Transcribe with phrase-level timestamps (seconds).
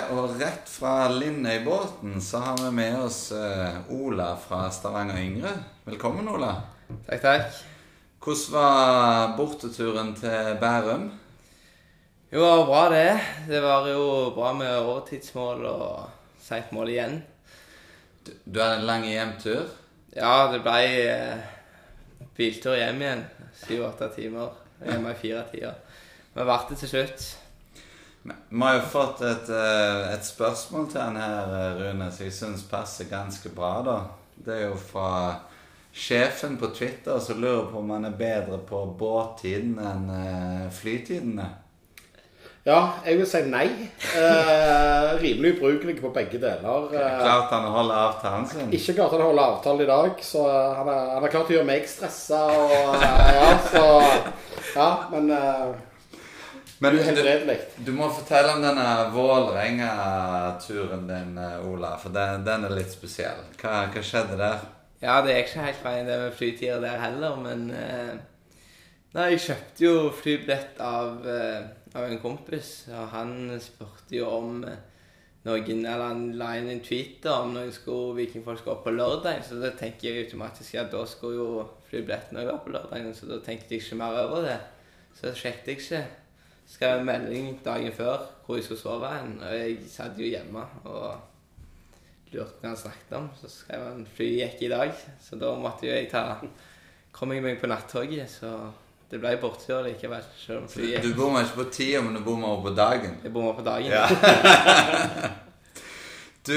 [0.00, 5.50] Tilbake, og rett fra Lindøybåten så har vi med oss eh, Ola fra Stavanger Yngre.
[5.84, 6.54] Velkommen, Ola.
[7.06, 7.58] Takk, takk.
[8.20, 11.10] Hvordan var borteturen til Bærum?
[12.32, 13.20] Jo, det var bra det.
[13.48, 16.08] Det var jo bra med overtidsmål og
[16.40, 17.20] seint mål igjen.
[18.26, 19.68] Du, du hadde en lang hjemtur.
[20.16, 21.44] Ja, det ble eh,
[22.36, 23.28] biltur hjem igjen.
[23.66, 24.56] Syv-åtte timer.
[24.80, 25.76] Hjemme i fire tider.
[26.34, 27.30] Men det til slutt.
[28.22, 32.34] Vi har jo fått et, eh, et spørsmål til han her, eh, Rune, som jeg
[32.36, 33.82] syns passer ganske bra.
[33.82, 34.00] da.
[34.44, 35.40] Det er jo fra
[35.92, 41.48] sjefen på Twitter som lurer på om han er bedre på båttiden enn eh, flytidene.
[42.66, 43.66] Ja, jeg vil si nei.
[44.20, 46.90] Eh, rimelig ubrukelig på begge deler.
[46.92, 48.72] Eh, klart han holder avtalen sin?
[48.76, 50.44] ikke klart han holder avtalen i dag, så
[50.76, 53.86] han har, klart å gjøre meg stressa og eh, Ja, så
[54.76, 55.72] Ja, men uh,
[56.80, 57.58] Men uhelbredelig.
[57.84, 63.42] du må fortelle om denne Vålerenga-turen din, eh, Ola, for den, den er litt spesiell.
[63.60, 64.62] Hva, hva skjedde der?
[65.02, 68.14] Ja, det er ikke helt veien det med flytider der heller, men eh,
[69.10, 71.64] Nei, jeg kjøpte jo flybillett av, eh,
[71.98, 74.76] av en kompis, og han spurte jo om eh,
[75.48, 79.40] noen Eller han la inn en tweet om noen skulle vikingfolk skulle opp på lørdag,
[79.44, 83.40] så da tenker jeg automatisk at da skulle jo flybillettene opp på lørdag, så da
[83.44, 84.58] tenkte jeg ikke mer over det.
[85.18, 86.02] Så sjekket jeg ikke.
[86.70, 90.62] Skrev en melding dagen før hvor jeg skulle sove hen, og jeg satt jo hjemme
[90.86, 91.16] og
[92.30, 93.26] lurte på hva han snakket om.
[93.40, 96.24] Så skrev han flyet gikk i dag, så da måtte jo jeg ta
[97.10, 98.70] Kom jeg meg på nattoget, så
[99.10, 100.22] det ble borttur likevel.
[100.38, 103.16] Selv om flyet Du bommer ikke på tida, men du bommer på dagen.
[103.24, 103.90] Jeg bommer på dagen.
[103.90, 104.06] Ja.
[106.40, 106.54] Du,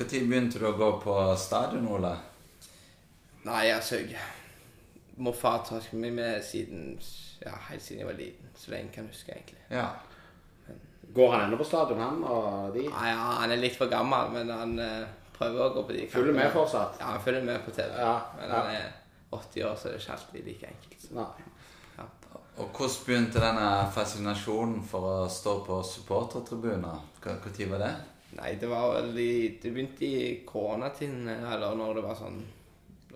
[0.00, 2.14] når begynte du å gå på stadion, Ola?
[3.44, 3.82] Nei, jeg
[4.14, 4.22] jeg
[5.16, 6.98] Morfar har tatt meg med siden
[7.40, 8.50] ja, helt siden jeg var liten.
[8.56, 9.62] Så lenge jeg kan huske, egentlig.
[9.70, 9.88] Ja.
[11.16, 12.84] Går han ennå på stadion, han og de?
[12.90, 15.04] Nei, ja, Han er litt for gammel, men han eh,
[15.36, 16.98] prøver å gå på de Følger med fortsatt?
[17.00, 17.92] Ja, han følger med på TV.
[18.00, 18.56] Ja, Men ja.
[18.56, 20.98] han er 80 år, så det er ikke alltid like enkelt.
[21.04, 21.14] Så.
[21.16, 21.46] Nei.
[21.96, 22.08] Ja.
[22.56, 27.00] Og hvordan begynte denne fascinasjonen for å stå på supportertribuner?
[27.24, 27.94] Når var det?
[28.36, 32.40] Nei, det var vel i Det begynte i koronatiden, eller når det var sånn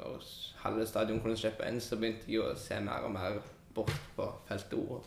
[0.00, 0.22] Når
[0.65, 3.37] halve stadion kunne slippe inn, så begynte jeg å se mer og mer
[3.77, 5.05] bort på feltet ord.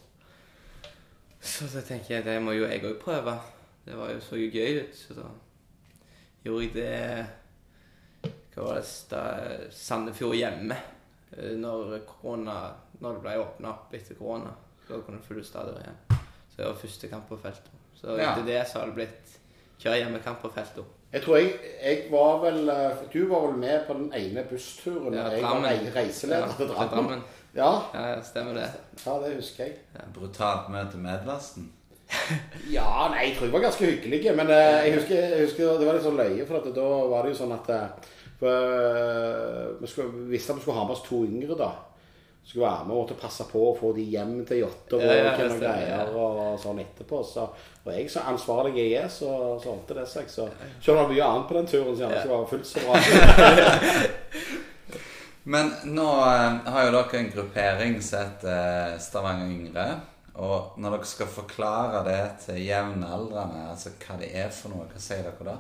[1.44, 3.34] Så da tenker jeg det må jo jeg òg prøve.
[3.86, 5.26] Det var jo så gøy ut, så da
[6.46, 9.22] gjorde jeg det Hva var det da,
[9.74, 10.78] Sandefjord hjemme.
[11.36, 12.58] eh, Når korona
[13.02, 14.54] Når det ble åpna opp etter korona.
[14.88, 15.98] Så kunne jeg fylle stadion igjen.
[16.52, 17.72] Så det var første kamp på feltet.
[17.98, 18.32] Så Ja.
[18.32, 19.40] etter det så har det blitt
[19.80, 20.86] kjør hjemmekamp på feltet.
[21.14, 21.52] Jeg tror jeg,
[21.84, 25.68] jeg var vel eh, Du var vel med på den ene bussturen Ja, jeg var
[25.96, 27.22] reiseleder til Drammen.
[27.54, 28.66] Ja, Ja, stemmer det.
[29.06, 29.78] ja, det husker jeg.
[30.16, 31.70] Brutalt møte med Edvardsen?
[32.74, 35.88] Ja, nei, jeg tror jeg var ganske hyggelig, Men eh, jeg, husker, jeg husker det
[35.88, 39.88] var litt sånn løye, for at da var det jo sånn at eh, for, vi
[39.88, 41.70] skulle, vi visste at vi skulle ha med oss to yngre da.
[42.44, 45.14] Skulle være med og måtte passe på å få de hjem til Jotter og Ja,
[45.16, 47.22] ja, og greier og sånn etterpå.
[47.24, 47.46] Så,
[47.86, 49.30] og jeg så ansvarlig jeg er, så,
[49.64, 50.28] så holdt det seg.
[50.32, 50.50] Så
[50.84, 52.84] selv om det var mye annet på den turen så gjerne ikke var fullt så
[52.84, 52.94] bra.
[55.54, 59.88] Men nå eh, har jo dere en gruppering som heter eh, Stavanger Yngre.
[60.44, 65.02] Og når dere skal forklare det til jevnaldrende, altså hva det er for noe, hva
[65.04, 65.58] sier dere da?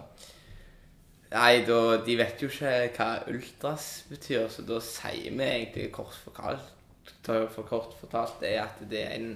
[1.34, 6.14] Nei, da, de vet jo ikke hva ultras betyr, så da sier vi egentlig kort
[6.22, 6.68] fortalt,
[7.26, 9.32] for kort fortalt er at det er en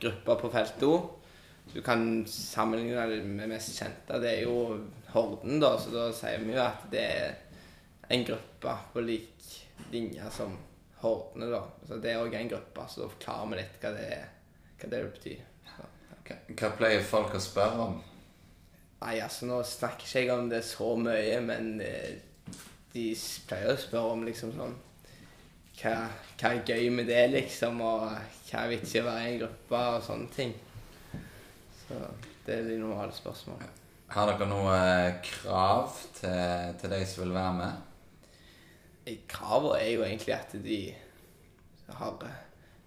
[0.00, 1.10] gruppe på feltet òg.
[1.74, 4.20] Du kan sammenligne det med mest kjente.
[4.20, 4.78] Det er jo
[5.12, 7.36] Horden, da, så da sier vi jo at det er
[8.12, 9.46] en gruppe på lik
[9.92, 10.56] linje som
[11.02, 11.60] Hordene, da.
[11.84, 14.08] Så det er òg en gruppe, så da forklarer vi litt hva det,
[14.80, 15.46] hva det betyr.
[15.74, 15.88] Så.
[16.18, 16.56] okay.
[16.56, 18.02] hva pleier folk å spørre om?
[19.04, 22.14] Nei, altså nå snakker ikke jeg om det så mye, men eh,
[22.94, 23.10] de
[23.44, 24.76] pleier å spørre om liksom sånn
[25.74, 25.92] hva,
[26.40, 28.06] hva er gøy med det, liksom, og
[28.48, 30.54] hva er vits i å være i en gruppe, og sånne ting.
[31.82, 32.00] Så
[32.46, 33.68] det er de normale spørsmålene.
[34.14, 39.20] Har dere noe eh, krav til, til de som vil være med?
[39.28, 40.80] Kravet er jo egentlig at de
[42.00, 42.26] har,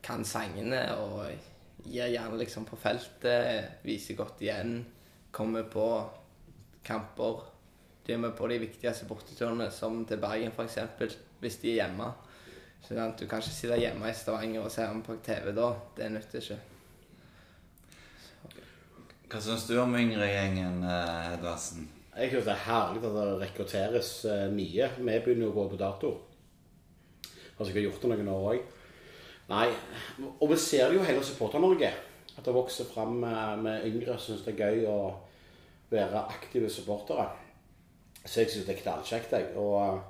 [0.01, 1.27] kan sangene og
[1.85, 4.79] gir gjerne liksom på feltet, viser godt igjen,
[5.37, 5.87] kommer på
[6.87, 7.43] kamper.
[8.05, 10.79] De er med på de viktigste borteturene, som til Bergen f.eks.,
[11.41, 12.07] hvis de er hjemme.
[12.81, 15.67] Så at du kan ikke sitte hjemme i Stavanger og se dem på TV da.
[15.97, 16.57] Det nytter ikke.
[19.27, 21.89] Hva syns du om yngregjengen, eh, Edvardsen?
[22.15, 24.11] Jeg synes det er herlig at det rekrutteres
[24.55, 24.89] mye.
[24.97, 26.13] Vi begynner jo å gå på dato.
[27.57, 28.63] Har gjort det noen år òg.
[29.47, 29.67] Nei,
[30.39, 31.91] og vi ser det jo hele Supporter-Norge.
[32.37, 34.97] At det vokser fram med, med yngre som syns det er gøy å
[35.91, 37.29] være aktive supportere.
[38.25, 39.31] Så jeg syns det er knallkjekt.
[39.31, 39.51] jeg.
[39.55, 40.01] Og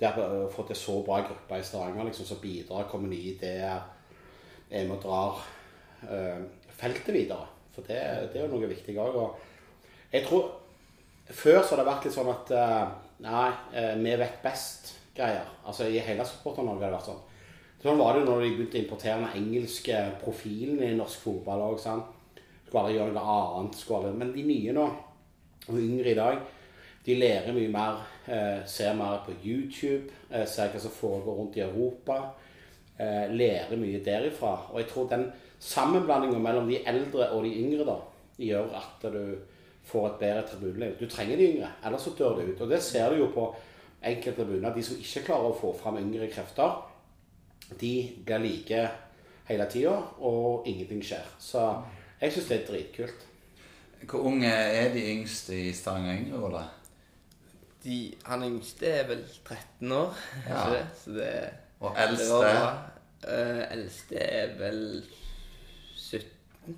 [0.00, 3.80] det å få en så bra gruppe i Stavanger liksom, som bidrar, kommer nye ideer,
[4.70, 5.42] er med og drar
[6.10, 6.42] øh,
[6.76, 7.46] feltet videre.
[7.72, 8.00] For det,
[8.32, 9.16] det er jo noe viktig òg.
[9.16, 10.54] Og jeg tror
[11.26, 12.82] Før så har det vært litt sånn at øh,
[13.24, 15.48] Nei, eh, vi vet best-greier.
[15.66, 17.22] Altså I hele Supporter-Norge har det vært sånn.
[17.80, 21.64] Sånn var det jo når de begynte å importere den engelske profilen i norsk fotball
[21.64, 21.80] òg.
[21.80, 23.78] Skulle aldri gjøre noe annet.
[23.80, 24.18] Skulle aldri.
[24.20, 24.86] men de nye nå,
[25.68, 26.38] og yngre i dag,
[27.06, 28.02] de lærer mye mer.
[28.26, 30.10] Eh, ser mer på YouTube.
[30.30, 32.16] Eh, ser hva som foregår rundt i Europa.
[32.98, 34.70] Eh, lærer mye derifra.
[34.72, 37.96] Og jeg tror den sammenblandinga mellom de eldre og de yngre da,
[38.38, 39.36] gjør at du
[39.84, 40.98] får et bedre tribuneliv.
[41.00, 42.60] Du trenger de yngre, ellers så dør det ut.
[42.60, 43.46] Og det ser du jo på
[44.02, 44.74] enkelte tribuner.
[44.74, 46.82] De som ikke klarer å få fram yngre krefter,
[47.80, 47.94] de
[48.26, 48.88] blir like
[49.46, 51.30] hele tida, og ingenting skjer.
[51.38, 51.62] Så
[52.20, 53.26] jeg syns det er dritkult.
[54.04, 56.64] Hvor unge er de yngste i Stavanger Yngre, Ole?
[57.84, 60.14] De, han yngste er vel 13 år,
[60.48, 60.66] Ja.
[60.66, 60.86] ikke det?
[61.04, 61.50] Så det,
[61.80, 62.50] Og eldste?
[63.22, 65.04] Det uh, eldste er vel
[65.96, 66.76] 17.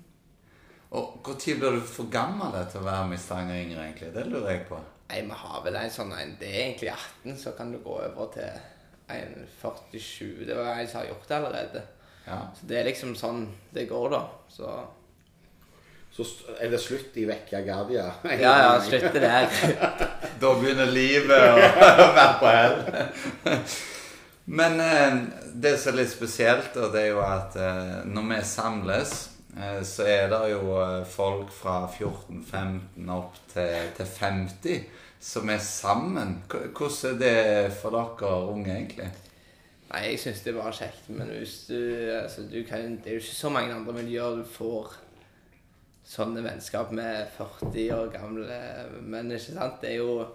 [0.91, 4.13] Og Når blir du for gammel til å være med i Stavanger Yngre, egentlig?
[4.13, 4.79] Det lurer jeg på.
[5.09, 7.95] Nei, vi har vel en sånn en Det er egentlig 18, så kan du gå
[7.97, 8.49] over til
[9.09, 10.45] en 47.
[10.45, 11.81] Det var en som har gjort det allerede.
[12.27, 12.39] Ja.
[12.53, 14.21] Så det er liksom sånn det går, da.
[14.49, 14.69] Så
[16.11, 16.25] Så
[16.59, 18.09] er det slutt i Vekka Gardia.
[18.23, 19.47] Ja, ja, slutter der.
[20.41, 21.55] Da begynner livet å
[22.17, 22.77] være på hell.
[24.59, 25.17] Men eh,
[25.53, 29.11] det som er litt spesielt, det er jo at eh, når vi samles,
[29.53, 30.79] eh, så er det jo
[31.11, 34.87] folk fra 14-15 opp til, til 50
[35.19, 36.39] som er sammen.
[36.47, 39.11] Hvordan er det for dere unge, egentlig?
[39.89, 41.05] Nei, jeg syns det er bare kjekt.
[41.11, 41.77] Men hvis du,
[42.15, 44.95] altså, du kan, det er jo ikke så mange andre miljøer du får
[46.09, 48.59] sånne vennskap med 40 år gamle
[49.05, 49.79] menn, ikke sant?
[49.83, 50.27] Det er jo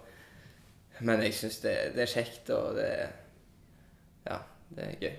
[1.03, 2.89] Men jeg syns det, det er kjekt, og det
[4.25, 4.37] Ja,
[4.71, 5.15] det er gøy.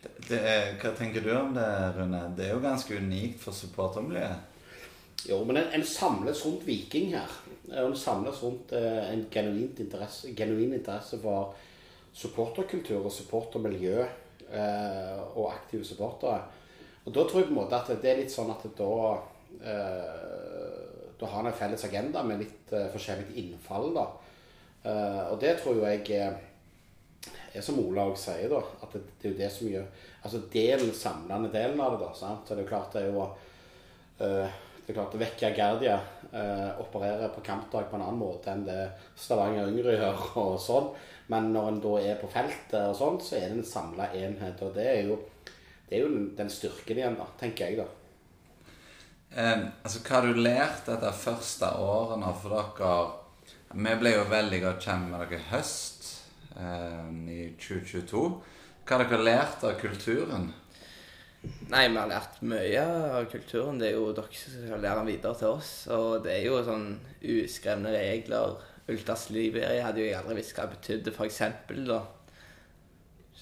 [0.00, 1.66] Det, det er, hva tenker du om det,
[1.98, 2.22] Rune?
[2.36, 4.54] Det er jo ganske unikt for supportermiljøet.
[5.28, 7.36] Jo, men en, en samles rundt Viking her.
[7.76, 11.54] En samles rundt eh, en genuint interesse, genuin interesse for
[12.16, 16.40] supporterkultur og supportermiljø eh, og aktive supportere.
[17.04, 19.32] Og da tror jeg på en måte at det er litt sånn at da eh,
[21.16, 24.04] Da har en en felles agenda med litt eh, forskjellig innfall, da.
[24.84, 29.00] Eh, og det tror jo jeg eh, er som Ola òg sier, da, at det,
[29.22, 29.86] er jo det som gjør
[30.26, 32.12] Altså den samlende delen av det, da.
[32.14, 32.44] sant?
[32.44, 35.96] Så det er jo klart det er jo eh, det er klart Vecchia Gerdia
[36.30, 38.84] eh, opererer på kampdag på en annen måte enn det
[39.18, 40.20] Stavanger Yngre gjør.
[40.44, 40.92] og sånn.
[41.32, 44.62] Men når en da er på feltet, og sånn, så er det en samla enhet.
[44.62, 45.16] Og det er jo,
[45.88, 48.05] det er jo den styrken igjen, da, tenker jeg, da.
[49.34, 52.92] Eh, altså, hva har du lært dette første årene for dere?
[53.76, 56.06] Vi ble jo veldig godt kjent med dere i høst
[56.54, 58.22] eh, i 2022.
[58.86, 60.52] Hva har dere lært av kulturen?
[61.70, 62.82] Nei, vi har lært mye
[63.18, 63.78] av kulturen.
[63.82, 65.72] Det er jo dere som skal lære den videre til oss.
[65.94, 66.88] Og det er jo sånn
[67.22, 68.56] uskrevne regler.
[68.90, 71.88] Ultas Liberia hadde jo jeg aldri visst hva det betydde,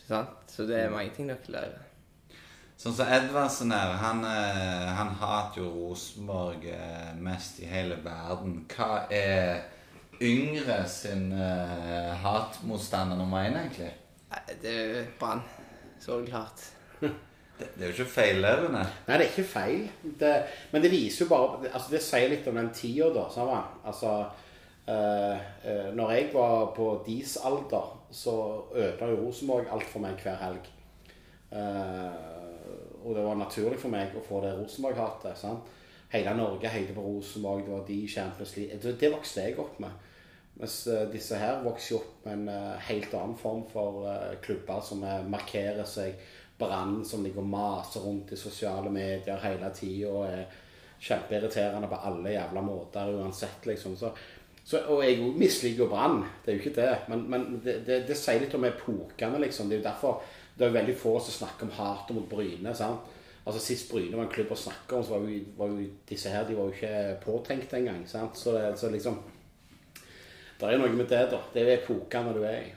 [0.09, 0.23] da.
[0.51, 1.94] Så det er mange ting dere lærer.
[2.85, 8.59] Sånn som Edvardsen her, han, eh, han hater jo Rosenborg eh, mest i hele verden.
[8.69, 9.63] Hva er
[10.21, 13.89] Yngre sin uh, hatmotstander nummer én, egentlig?
[14.31, 15.41] Nei, det er jo Brann.
[16.01, 16.67] Så klart.
[17.55, 19.83] Det, det er jo ikke feil, er det, Nei, det er ikke feil.
[20.21, 20.31] Det,
[20.73, 23.29] men det viser jo bare altså Det sier litt om den tida, da.
[23.31, 23.69] Sammen.
[23.87, 24.15] Altså,
[24.91, 28.37] uh, uh, når jeg var på deres alder, så
[28.75, 30.75] ødela jo Rosenborg alt for meg hver helg.
[31.55, 32.34] Eh,
[33.05, 35.39] og det var naturlig for meg å få det Rosenborg-hatet.
[35.39, 35.71] sant?
[36.15, 37.65] Hele Norge heide på Rosenborg.
[37.67, 38.81] Det var de Champions League.
[38.83, 40.11] Det, det vokste jeg opp med.
[40.55, 44.81] Mens eh, disse her vokser opp med en eh, helt annen form for eh, klubber
[44.87, 46.15] som markerer seg.
[46.55, 50.45] Brann som ligger og maser rundt i sosiale medier hele tida og er
[51.03, 53.97] kjempeirriterende på alle jævla måter uansett, liksom.
[53.99, 54.13] Så,
[54.65, 56.93] så, og jeg misliker jo Brann, det er jo ikke det.
[57.11, 59.67] Men, men det, det, det sier litt om epokene, liksom.
[59.69, 60.23] Det er jo derfor
[60.55, 62.75] det er veldig få som snakker om hatet mot Bryne.
[62.75, 63.11] sant?
[63.45, 66.31] Altså Sist Bryne var en klubb å snakke om, så var jo, var jo disse
[66.33, 68.07] her de var jo ikke påtenkt engang.
[68.09, 68.39] sant?
[68.39, 69.21] Så, så liksom
[70.61, 71.43] Det er noe med det, da.
[71.53, 72.73] Det er epokene du er i.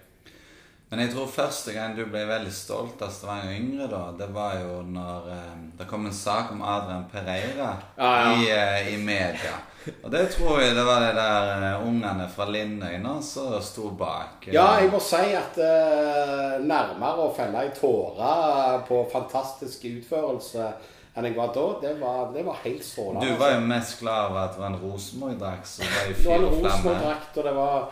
[0.89, 4.55] Men jeg tror første gang du ble veldig stolt av Stavanger Yngre, da, det var
[4.61, 8.29] jo når eh, det kom en sak om Adrian Pereira Ja, ja.
[8.31, 9.57] I, eh, i media.
[10.03, 13.89] Og det tror jeg det var de der eh, ungene fra Lindøy nå som sto
[13.99, 14.47] bak.
[14.47, 14.53] eh.
[14.55, 20.69] Ja, jeg må si at uh, nærmere å felle ei tåre på fantastisk utførelse
[21.17, 23.25] enn jeg var da, det var, det var helt strålende.
[23.25, 26.25] Du var jo mest glad over at det var en Rosenborg-drakt som var i Det
[26.27, 26.67] var fyr en og flamme.
[26.67, 27.87] Rosenborg-drakt, og det var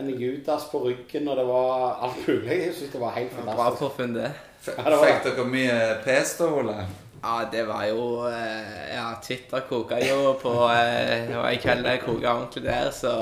[0.00, 2.56] en Judas på ryggen, og det var alt mulig.
[2.62, 3.82] Jeg synes det var helt Bra fantastisk.
[3.84, 4.30] påfunn, det.
[4.64, 5.76] F- Ja, det Fikk dere mye
[6.06, 6.78] pes da, Ole?
[7.22, 11.88] Ja, det var jo eh, Ja, Twitter koka jo på eh, Det var en kveld
[11.90, 13.12] jeg koka ordentlig der, så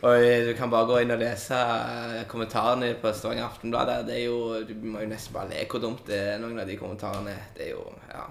[0.00, 1.58] Og eh, du kan bare gå inn og lese
[2.30, 4.06] kommentarene på Stavanger Aftenblad der.
[4.08, 6.70] Det er jo Du må jo nesten bare le hvor dumt det er, noen av
[6.70, 7.36] de kommentarene.
[7.56, 8.24] Det er jo Ja.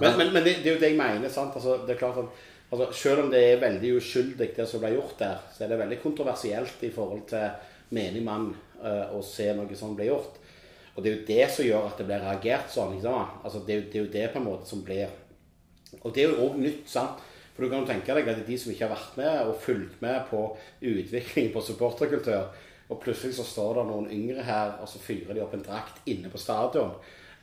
[0.00, 1.28] Men, men, men det, det er jo det jeg mener.
[1.28, 1.56] sant?
[1.56, 4.94] Altså, det er klart at altså, Selv om det er veldig uskyldig, det som ble
[4.94, 7.50] gjort der, så er det veldig kontroversielt i forhold til
[7.92, 8.48] menig mann
[8.82, 10.40] å se noe sånt bli gjort.
[10.94, 12.98] Og det er jo det som gjør at det blir reagert sånn.
[13.00, 15.08] Altså, det, er jo, det er jo det på en måte som blir
[16.02, 16.88] Og det er jo òg nytt.
[16.88, 17.22] sant?
[17.52, 19.98] For du kan jo tenke deg at de som ikke har vært med og fulgt
[20.00, 20.44] med på
[20.88, 22.46] utvikling på supporterkultur,
[22.88, 26.00] og plutselig så står det noen yngre her, og så fyrer de opp en drakt
[26.08, 26.94] inne på stadion.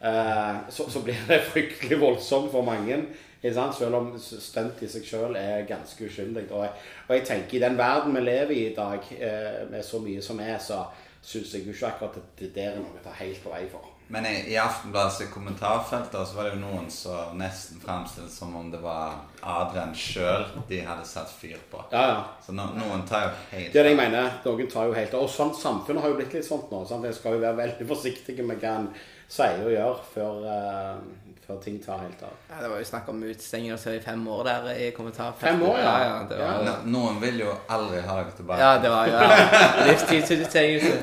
[0.01, 3.03] Eh, så, så blir det fryktelig voldsomt for mange.
[3.39, 3.77] Sant?
[3.77, 6.47] Selv om stunt i seg sjøl er ganske uskyldig.
[6.51, 6.73] Og jeg,
[7.07, 10.25] og jeg tenker i den verden vi lever i i dag, eh, med så mye
[10.25, 10.83] som er, så
[11.21, 13.65] syns jeg jo ikke akkurat at det der er noe å ta helt på vei
[13.71, 13.98] for.
[14.11, 18.55] Men i, i Aftenbladets kommentarfelt da, så var det jo noen som nesten fremstilte som
[18.57, 21.83] om det var Adrian sjøl de hadde satt fyr på.
[21.93, 22.23] Ja, ja.
[22.41, 24.31] Så no, noen tar jo helt Det er det jeg mener.
[24.47, 25.27] Noen tar jo helt av.
[25.27, 26.81] Og sånn samfunnet har jo blitt litt sånt nå.
[26.89, 27.05] Sant?
[27.05, 28.89] En skal jo være veldig forsiktig med hva en
[29.29, 32.33] sier og gjør før, uh, før ting tar helt av.
[32.49, 35.45] ja det var jo snakk om utstengelse i fem år der i kommentarfeltet.
[35.51, 35.93] Fem år, ja.
[35.93, 38.65] ja, ja det var, No, Noen vil jo aldri ha deg tilbake.
[38.65, 39.39] ja, det var jo ja,
[39.91, 40.97] livstidsutestengelse.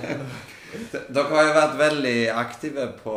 [0.92, 3.14] Dere har jo vært veldig aktive på,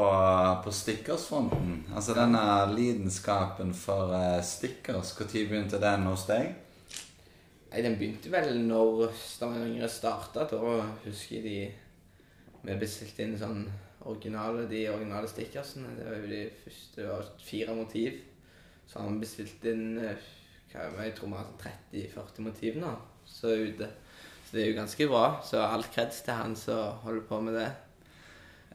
[0.63, 1.83] på stickersfronten.
[1.95, 5.13] Altså denne lidenskapen for uh, stickers.
[5.17, 6.53] Når begynte den hos deg?
[7.69, 10.47] Nei, den begynte vel når Stavanger starta.
[10.49, 11.59] Da husker jeg de
[12.59, 13.61] Vi bestilte inn sånn
[14.09, 15.93] originale, de originale stickersene.
[15.95, 18.19] Det var jo de første det var fire motiv.
[18.89, 20.27] Så har vi bestilt inn eh,
[20.73, 22.91] hva jeg tror vi har sånn 30-40 motiv nå.
[23.29, 23.87] Så ute.
[24.49, 25.25] Så det er jo ganske bra.
[25.45, 27.67] Så all kreds til han som holder på med det.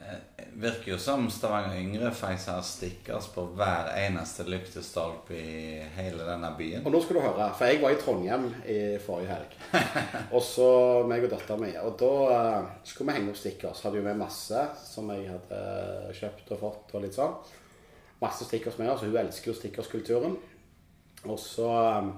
[0.05, 6.27] Eh, virker jo som Stavanger Yngre faktisk har stickers på hver eneste lyktestolpe i hele
[6.29, 6.85] denne byen.
[6.87, 9.57] Og nå skal du høre, for jeg var i Trondheim i forrige helg.
[10.37, 10.69] Og så
[11.11, 11.73] meg og dattera mi.
[11.83, 13.83] Og da eh, skulle vi henge opp stickers.
[13.83, 17.35] Hadde jo med masse som jeg hadde kjøpt og fått og litt sånn.
[18.23, 19.03] Masse stickers med oss.
[19.03, 20.39] Hun elsker jo stickerskulturen.
[21.25, 21.67] Og så
[21.99, 22.15] um,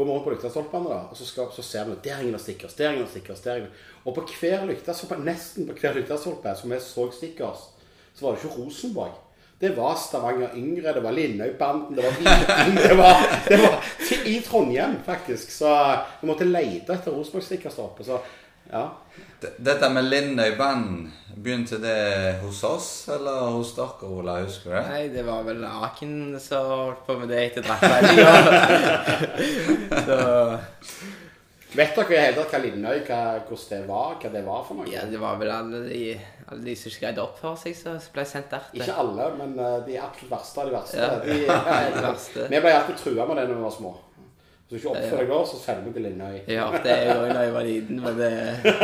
[0.00, 2.74] går vi rundt på lyktestolpene, og så, skal, så ser vi der henger det stickers,
[2.74, 3.40] der henger det stickers.
[3.44, 3.70] der henger.
[4.04, 7.66] Og på hver lyktestolpe, nesten på hver lyktestolpe som vi så stickers,
[8.14, 9.18] så var det ikke Rosenborg.
[9.60, 13.16] Det var Stavanger Yngre, det var Lindøybanden, det var Viking Det var,
[13.48, 13.84] det var
[14.26, 15.50] i Trondheim, faktisk.
[15.52, 15.74] Så
[16.22, 18.04] vi måtte lete etter Rosenborg-stickers oppe.
[18.04, 18.22] Så
[18.72, 18.84] ja.
[19.40, 21.08] Dette med Lindøy-band,
[21.40, 24.34] begynte det hos oss eller hos dere, Ola?
[24.44, 24.82] Husker du det?
[24.90, 26.12] Nei, det var vel Aken
[26.42, 28.34] som holdt på med det etter draktmeldinga.
[30.06, 30.20] så
[31.70, 34.80] Vet dere i hele tatt hva Lindøy, hva, hvordan det var, hva det var for
[34.80, 34.88] noe?
[34.90, 36.00] Ja, det var vel alle de,
[36.50, 38.64] alle de som skreide opp for seg, som ble sendt der.
[38.74, 40.98] Ikke alle, men eh, de absolutt verste av de verste.
[40.98, 41.36] Ja, De,
[41.94, 42.48] det verste.
[42.50, 43.92] vi ble alltid trua med det når vi var små.
[44.70, 46.34] Hvis du ikke oppfører deg da, så sender vi til Lindøy.
[46.46, 48.28] Ja, det er jo da jeg var liten, men det,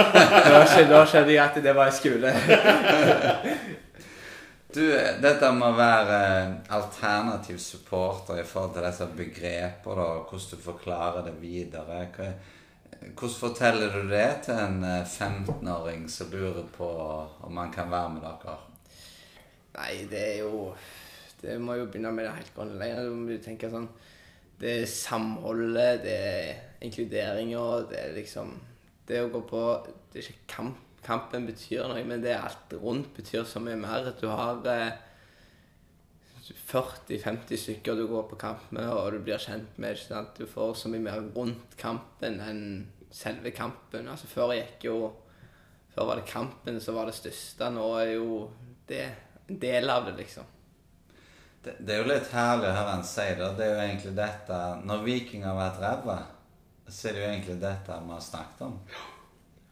[0.50, 2.32] da skjønte da jeg at det var i skole.
[4.76, 4.82] Du,
[5.22, 6.16] dette med å være
[6.76, 12.02] alternativ supporter i forhold til disse begreper, da, hvordan du forklarer det videre
[13.06, 16.90] Hvordan forteller du det til en eh, 15-åring som lurer på
[17.46, 18.58] om man kan være med dere?
[19.78, 20.74] Nei, det er jo
[21.40, 23.06] Det må jo begynne med det helt grunnleggende.
[23.06, 23.88] Du må jo tenke sånn
[24.60, 28.54] Det er samholdet, det er inkluderinga, det er liksom
[29.06, 29.62] Det å gå på
[30.10, 30.82] Det er ikke kamp.
[31.06, 34.08] Kampen betyr noe, men det alt rundt betyr så mye mer.
[34.10, 34.96] At Du har eh,
[36.66, 39.94] 40-50 stykker du går på kamp med, og du blir kjent med.
[39.94, 40.34] Ikke sant?
[40.38, 42.64] Du får så mye mer rundt kampen enn
[43.14, 44.08] selve kampen.
[44.10, 44.96] Altså Før gikk jo
[45.94, 47.70] Før var det kampen som var det største.
[47.72, 48.42] Nå er jo
[48.88, 49.06] det
[49.48, 50.55] en del av det, liksom.
[51.66, 53.50] Det, er jo litt herlig å høre han si det.
[53.58, 56.16] Det er jo egentlig dette Når vikinger har vært ræva,
[56.86, 58.76] så er det jo egentlig dette vi har snakket om.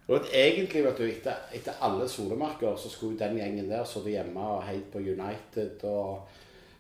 [0.05, 4.49] Og egentlig, vet du, etter, etter alle solemerker så skulle den gjengen der sittet hjemme
[4.57, 6.27] og heit på United og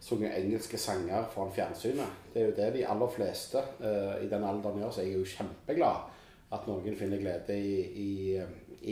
[0.04, 2.18] sunget engelske sanger foran fjernsynet.
[2.34, 5.22] Det er jo det de aller fleste uh, i den alderen gjør, så jeg er
[5.22, 6.10] jo kjempeglad
[6.52, 8.42] at noen finner glede i, i,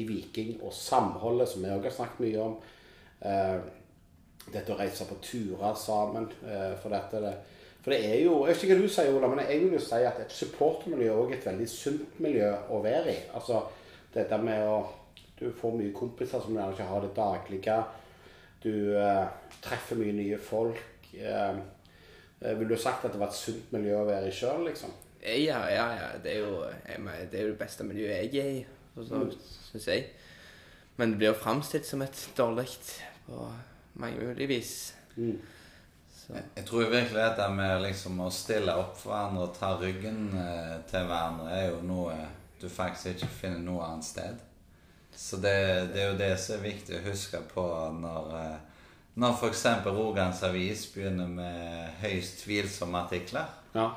[0.00, 2.56] i Viking og samholdet, som vi òg har snakket mye om.
[3.22, 3.58] Eh,
[4.52, 6.30] dette å reise på turer sammen.
[6.46, 7.34] eh, for dette det,
[7.82, 9.82] for det er jo Jeg vet ikke hva du sier, Ola, men jeg vil jo
[9.82, 13.18] si at et supportermiljø er et veldig sunt miljø å være i.
[13.34, 13.62] Altså
[14.14, 14.82] dette med å
[15.42, 17.76] Du får mye kompiser som gjerne ikke har det daglige.
[18.62, 19.26] Du eh,
[19.62, 20.78] treffer mye nye folk.
[21.18, 21.56] Eh,
[22.44, 24.92] Eh, Vil du sagt at det var et sunt miljø å være i sjøl, liksom?
[25.22, 26.08] Ja, ja, ja.
[26.22, 26.62] Det er jo,
[26.98, 28.62] mener, det, er jo det beste miljøet jeg er i,
[28.96, 29.50] sånn, mm.
[29.70, 30.08] syns jeg.
[30.98, 32.66] Men det blir jo framstilt som et dårlig
[33.28, 33.46] på
[33.94, 34.94] mange mulige vis.
[35.16, 35.40] Mm.
[36.28, 40.30] Jeg, Jeg tror virkelig dette med liksom å stille opp for hverandre og ta ryggen
[40.38, 42.16] eh, til hverandre er jo noe
[42.62, 44.42] du faktisk ikke finner noe annet sted.
[45.16, 45.54] Så det,
[45.92, 47.64] det er jo det som er viktig å huske på
[47.98, 48.86] når, eh,
[49.20, 49.66] når f.eks.
[49.86, 53.50] Rogalands Avis begynner med høyst tvilsomme artikler.
[53.74, 53.90] Ja.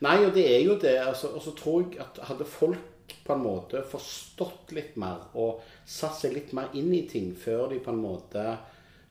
[0.00, 0.96] Nei, og det er jo det.
[1.02, 5.62] Altså, og så tror jeg at hadde folk på en måte forstått litt mer og
[5.88, 8.42] satt seg litt mer inn i ting før de på en måte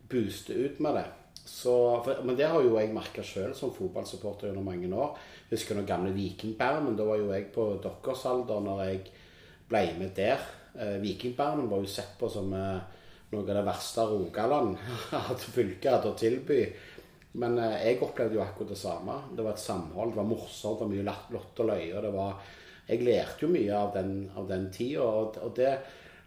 [0.09, 1.05] booster ut med det
[1.47, 1.73] så,
[2.03, 5.13] for, Men det har jo jeg merka sjøl som fotballsupporter gjennom mange år.
[5.47, 6.97] Jeg husker når gamle Vikingbermen.
[6.99, 8.97] Da var jo jeg på deres alder når jeg
[9.69, 10.43] ble med der.
[10.75, 12.81] Eh, Vikingbermen var jo sett på som eh,
[13.31, 14.75] noe av det verste Rogaland
[15.29, 16.59] hadde fylket hadde å tilby.
[17.39, 19.15] Men eh, jeg opplevde jo akkurat det samme.
[19.31, 22.03] Det var et samhold, det var morsomt, det var mye latt- lott og løye.
[22.09, 22.43] det var-
[22.87, 25.03] Jeg lærte jo mye av den, av den tida.
[25.03, 25.73] Og, og det,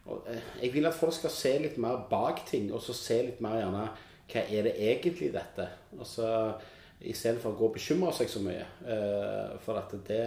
[0.07, 3.23] og eh, jeg vil at folk skal se litt mer bak ting, og så se
[3.31, 3.88] litt mer gjerne
[4.31, 5.67] hva er det egentlig dette?
[5.99, 6.29] Altså,
[7.00, 8.64] Istedenfor å gå og bekymre seg så mye.
[8.85, 10.25] Uh, for at det,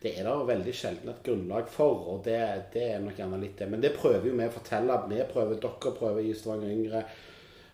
[0.00, 2.38] det er det veldig sjelden et grunnlag for, og det,
[2.72, 3.68] det er nok gjerne litt det.
[3.68, 4.96] Men det prøver jo vi å fortelle.
[5.10, 7.02] Vi prøver, dere prøver i Stavanger Yngre.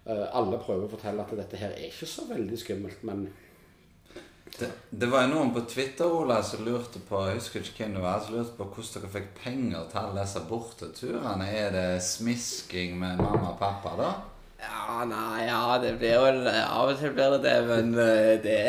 [0.04, 3.28] Uh, alle prøver å fortelle at dette her er ikke så veldig skummelt, men
[4.58, 7.96] Det, det var jo noen på Twitter Ola, som lurte på jeg husker ikke hvem
[7.96, 11.48] det var, som lurte på hvordan dere fikk penger til alle disse borteturene.
[11.50, 14.12] Er det smisking med mamma og pappa, da?
[14.64, 18.60] Ja, nei, ja, det blir vel Av og til blir det det, men eh, det,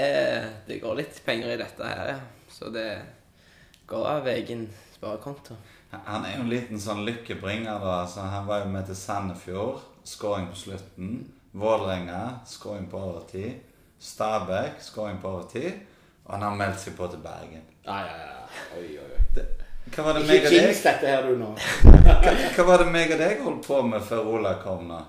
[0.67, 2.17] det går litt penger i dette her, ja.
[2.51, 2.89] Så det
[3.87, 5.55] går av egen sparekonto.
[5.91, 8.01] Han er jo en liten sånn lykkebringer, da.
[8.09, 9.85] Så han var jo med til Sandefjord.
[10.05, 11.15] Skåring på slutten.
[11.55, 13.61] Vålerenga, skåring på overtid.
[14.05, 15.71] Stabæk, skåring på overtid.
[16.25, 17.65] Og han har meldt seg på til Bergen.
[17.85, 18.61] Nei, ja, ja.
[18.77, 19.23] Oi, oi, oi.
[19.35, 19.45] Det,
[19.93, 21.51] hva var det meg og deg dette her, du, nå.
[21.83, 22.15] hva,
[22.55, 25.01] hva var det meg og deg holdt på med før Ola kom, nå?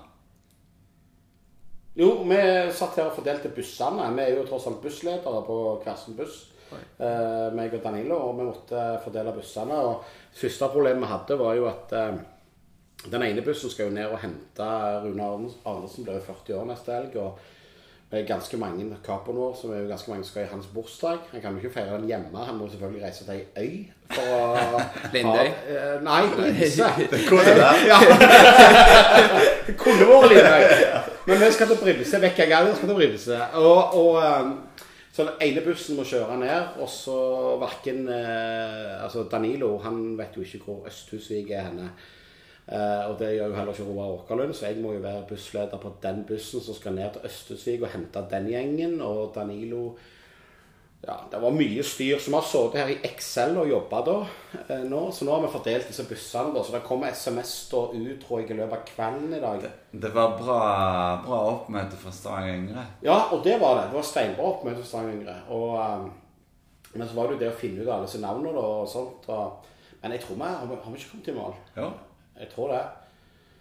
[1.97, 2.37] Jo, vi
[2.77, 4.05] satt her og fordelte bussene.
[4.13, 6.43] Vi er jo tross alt bussledere på Kversen buss.
[6.69, 9.79] Eh, meg og Danilo, og vi måtte fordele bussene.
[9.81, 10.05] Og
[10.37, 12.19] første problemet vi hadde, var jo at eh,
[13.09, 14.67] den ene bussen skal jo ned og hente
[15.07, 17.17] Rune Arnes- Arnesen, blir jo 40 år neste helg.
[17.23, 17.41] og
[18.27, 21.17] ganske mange kapere vår som er jo ganske mange som skal i hans bursdag.
[21.33, 23.91] Han kan jo ikke feire den hjemme, han må selvfølgelig reise til ei øy.
[24.15, 24.81] For å
[25.15, 25.49] Lindøy?
[25.49, 26.21] ha- eh, Nei.
[26.31, 27.73] Er det?
[27.91, 27.99] Ja.
[29.67, 30.63] Det kunne vært Lindøy.
[31.27, 32.21] Men vi skal til Brimse.
[32.23, 33.39] Vekk jeg Gallien skal til Brimse.
[33.59, 34.53] Og, og um,
[35.11, 37.15] så den ene bussen må kjøre ned, og så
[37.59, 41.89] verken eh, Altså Danilo han vet jo ikke hvor Østhusvik er henne.
[42.67, 45.79] Eh, og det gjør jo heller ikke Roar Åkerlund, så jeg må jo være bussleder
[45.79, 49.01] på den bussen som skal ned til Østhusvik og hente den gjengen.
[49.01, 49.95] Og Danilo
[51.07, 52.17] Ja, det var mye styr.
[52.19, 54.15] Så vi har sittet her i Excel og jobba da
[54.73, 55.03] eh, nå.
[55.13, 56.63] Så nå har vi fordelt disse bussene, da.
[56.65, 59.67] Så det kommer SMS da ut, tror jeg, i løpet av kvelden i dag.
[59.93, 60.57] Det var bra,
[61.23, 62.85] bra oppmøte fra Stavanger Yngre.
[63.05, 63.85] Ja, og det var det.
[63.93, 65.37] Det var steinbra oppmøte fra Stavanger Yngre.
[65.53, 66.11] Og, um,
[66.97, 69.29] men så var det jo det å finne ut alle disse navnene og sånt.
[69.37, 71.55] Og, men jeg tror vi har, vi- har vi ikke kommet i mål.
[71.77, 71.91] Jo.
[72.39, 72.85] Jeg tror det.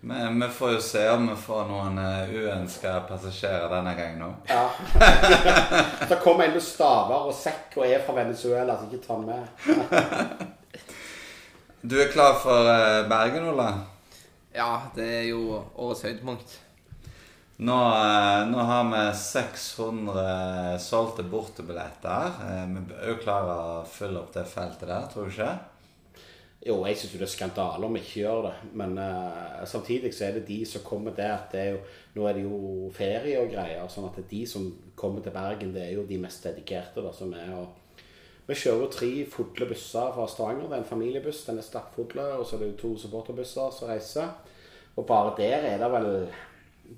[0.06, 4.52] Men vi får jo se om vi får noen uh, uønska passasjerer denne gangen òg.
[4.52, 4.68] Ja.
[6.10, 9.32] så kommer en med staver og sekk og er fra Venezuela, så ikke ta den
[9.32, 10.52] med.
[11.86, 13.66] Du er klar for eh, Bergen, Ola?
[14.50, 16.56] Ja, det er jo årets høydepunkt.
[17.62, 22.40] Nå, eh, nå har vi 600 solgte bortebilletter.
[22.48, 25.52] Eh, Vi er jo klare å fylle opp det feltet der, tror du ikke?
[26.66, 28.54] Jo, jeg syns det er skandale om vi ikke gjør det.
[28.80, 31.80] Men uh, samtidig så er det de som kommer der det er jo,
[32.16, 33.86] Nå er det jo ferie og greier.
[33.92, 37.34] sånn at de som kommer til Bergen, det er jo de mest dedikerte da, som
[37.36, 37.52] er.
[37.54, 38.02] og
[38.48, 40.66] Vi kjører jo tre fulle busser fra Stavanger.
[40.66, 42.18] Det er en familiebuss, den er stappfull.
[42.40, 44.34] Og så er det jo to supporterbusser som reiser.
[44.96, 46.10] Og bare der er det vel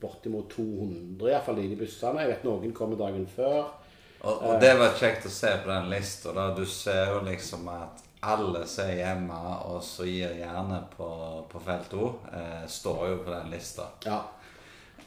[0.00, 2.22] bortimot 200 i hvert fall i de bussene.
[2.22, 3.74] Jeg vet noen kommer dagen før.
[4.20, 6.32] Og, og det var kjekt å se på den lista.
[6.56, 9.36] Du ser jo liksom at alle som er hjemme
[9.68, 11.08] og så gir gjerne på,
[11.50, 13.86] på felt O, eh, står jo på den lista.
[14.06, 14.18] Ja.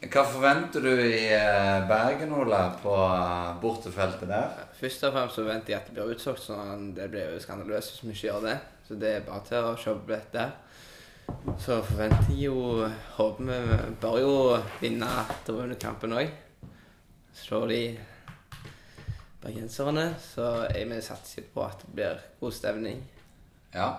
[0.01, 4.55] Hva forventer du i eh, Bergen, Ole, på eh, bortefeltet der?
[4.79, 7.93] Først og fremst så venter jeg at det blir utsolgt, sånn det blir jo skandaløst
[7.93, 8.57] hvis vi ikke gjør det.
[8.87, 10.55] Så det er bare til å kjøpe billett der.
[11.61, 13.59] Så forventer jeg jo Håper vi
[14.01, 14.33] bør jo
[14.81, 16.33] vinne etter å kampen òg.
[17.37, 17.83] Slå de
[19.41, 23.01] bergenserne, så er vi satser på at det blir god stemning.
[23.73, 23.93] Ja.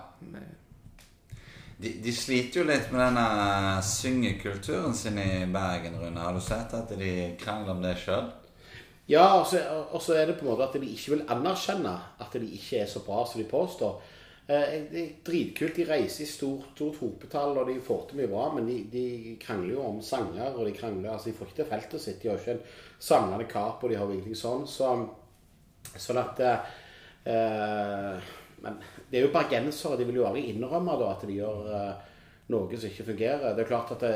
[1.83, 6.21] De, de sliter jo litt med denne syngekulturen sin i Bergen, Rune.
[6.21, 8.31] Har du sett at de krangler om det sjøl?
[9.11, 9.49] Ja, og
[10.03, 12.91] så, er det på en måte at de ikke vil anerkjenne at de ikke er
[12.91, 13.99] så bra som de påstår.
[14.47, 15.75] Eh, det er dritkult.
[15.77, 19.35] De reiser i stort, stort hopetall, og de får til mye bra, men de, de
[19.43, 22.23] krangler jo om sanger, og de krangler Altså, de får ikke til feltet sitt.
[22.23, 22.65] De har ikke en
[23.11, 24.65] samlende kap, og de har ingenting sånn.
[24.71, 24.93] Så,
[26.01, 28.31] sånn at eh,
[28.63, 28.79] Men
[29.11, 29.99] det er jo bergensere.
[29.99, 32.11] De vil jo aldri innrømme da at de gjør eh,
[32.53, 33.55] noe som ikke fungerer.
[33.57, 34.15] Det er klart at det,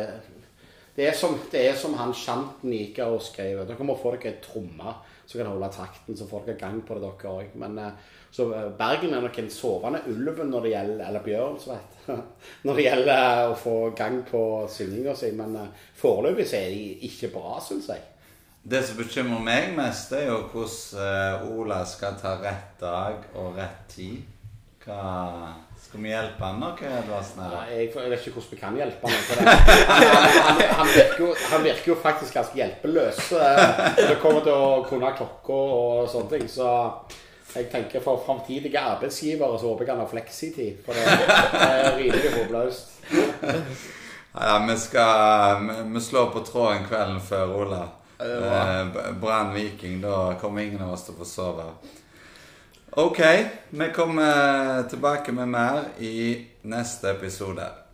[0.96, 3.64] det, er, som, det er som han Shanten gikk og skrev.
[3.68, 4.94] Dere må få dere ei tromme
[5.26, 7.54] som kan holde takten, så får dere gang på det, dere òg.
[7.60, 11.60] Men eh, så eh, Bergen er nok en sovende ulven når det gjelder Eller bjørn,
[11.60, 12.10] så vet
[12.66, 15.32] Når det gjelder å få gang på synginga si.
[15.36, 15.58] Men
[15.98, 18.12] foreløpig så er de ikke bra, syns jeg.
[18.66, 23.84] Det som bekymrer meg mest, er jo hvordan Ola skal ta rett dag og rett
[23.92, 24.24] tid.
[24.82, 27.44] Hva Skal vi hjelpe han nok, Edvardsen?
[27.46, 29.20] Ja, jeg, jeg, vet ikke hvordan vi kan hjelpe han.
[29.38, 34.54] Han, han, han, virker jo, han, virker jo, faktisk ganske hjelpeløs når det kommer til
[34.54, 36.48] å kunne klokka og sånne ting.
[36.50, 36.70] Så
[37.52, 40.82] jeg tenker for framtidige arbeidsgivere så håper jeg han har fleksitid.
[40.86, 41.04] For det
[41.68, 42.98] er rimelig håpløst.
[44.34, 47.84] Ja, vi skal vi slår på tråden kvelden før Ola.
[48.18, 48.86] Eh,
[49.20, 50.00] Brann Viking.
[50.00, 51.70] Da kommer ingen av oss til å få.
[52.96, 53.20] Ok,
[53.70, 57.85] vi kommer tilbake med mer i neste episode.